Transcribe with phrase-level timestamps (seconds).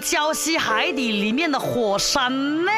[0.00, 2.32] 浇熄海底里面的火山
[2.64, 2.70] 呢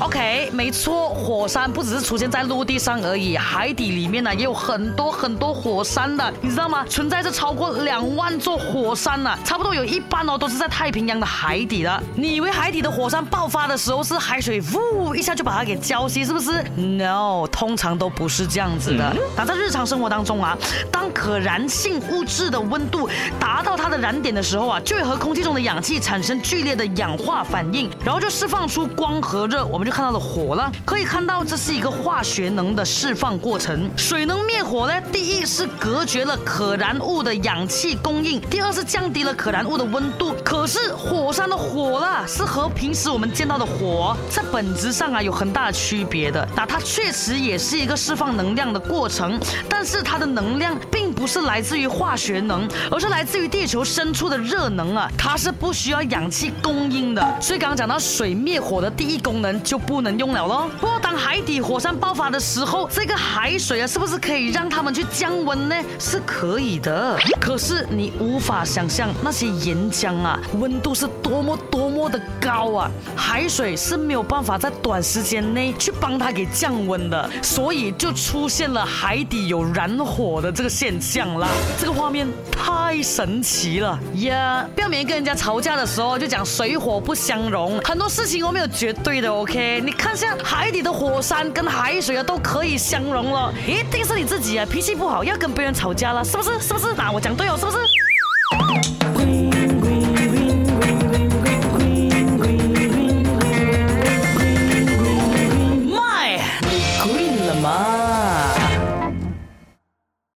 [0.00, 6.84] ？OK，没错，火山不只是出现在陆地上而已，海底里面呢也有很多很多火山的，你知道吗？
[6.88, 12.02] 存在着超过两万座火山呢，差不多有一半哦都是在太平洋的海底的。
[12.14, 19.14] 你以为海底的火山爆发的时候是海水呜一下就把它给浇熄，是不是？No，通常都不是这样子的。
[19.36, 20.56] 那在日常生活当中啊，
[20.92, 23.08] 当可燃性物质的温度
[23.40, 30.70] 达到它的燃点的时候啊，就会和空气中的氧气产生剧烈的氧化反应，然后就释放出光和热，我们就看到了火了。
[30.84, 33.90] 可以看到这是一个化学能的释放过程。
[33.96, 35.00] 水能灭火呢？
[35.12, 40.34] 第一是隔绝了可燃物的氧气供应，第二是降低了可燃物的温度。
[40.44, 46.46] 可是火山的火啦，是和平时我们见到的火在本质上啊有很大的区别的。
[46.54, 57.22] 那它确实也是一个释放能量的过程，但是它的能量并不是来自于化学能，而是来自于地球深处的热可能啊，它是不需要氧气供应的。
[57.40, 60.68] 所以刚刚讲到水灭火的第一功能就不能用了喽。
[60.80, 65.76] 不过当海底火山爆发的时候，这个海水啊，是不是可以让它们去降温呢？
[66.00, 67.16] 是可以的。
[67.40, 81.46] 可是你无法想象那些岩浆啊，温度是多么多么的高啊，海水是没有办法在短时间内去帮它给降温的，所以就出现了海底有燃火的这个现象啦。
[81.78, 84.55] 这个画面太神奇了呀！
[84.74, 89.32] 不要每跟人家吵架的时候就讲水火不相容，很多事情都没有绝对的。
[89.32, 96.60] OK，你看像海底的火山跟海水啊都可以相容了，一定是你自己啊脾气不好要跟别人吵架了，是不是？
[96.60, 96.94] 是不是？
[96.94, 97.78] 那我讲对哦，是不是？